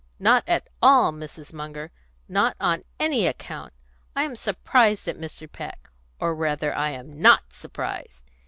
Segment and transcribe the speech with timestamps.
[0.17, 1.53] "Not at all, Mrs.
[1.53, 1.91] Munger;
[2.27, 3.71] not on any account!
[4.15, 5.47] I am surprised at Mr.
[5.51, 8.31] Peck, or rather I am not surprised.